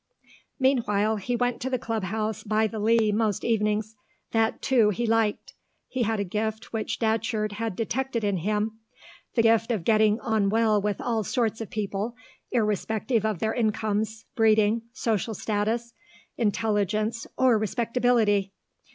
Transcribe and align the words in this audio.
Meanwhile 0.59 1.17
he 1.17 1.35
went 1.35 1.61
to 1.61 1.69
the 1.69 1.77
Club 1.77 2.05
House 2.05 2.43
by 2.43 2.65
the 2.65 2.79
Lea 2.79 3.11
most 3.11 3.43
evenings. 3.45 3.95
That, 4.31 4.59
too, 4.59 4.89
he 4.89 5.05
liked. 5.05 5.53
He 5.87 6.01
had 6.01 6.19
a 6.19 6.23
gift 6.23 6.73
which 6.73 6.97
Datcherd 6.99 7.51
had 7.51 7.75
detected 7.75 8.23
in 8.23 8.37
him, 8.37 8.79
the 9.35 9.43
gift 9.43 9.69
of 9.69 9.83
getting 9.83 10.19
on 10.21 10.49
well 10.49 10.81
with 10.81 10.99
all 11.01 11.23
sorts 11.23 11.61
of 11.61 11.69
people, 11.69 12.15
irrespective 12.49 13.23
of 13.27 13.37
their 13.37 13.53
incomes, 13.53 14.25
breeding, 14.33 14.81
social 14.91 15.35
status, 15.35 15.93
intelligence, 16.35 17.27
or 17.37 17.59
respectability. 17.59 18.53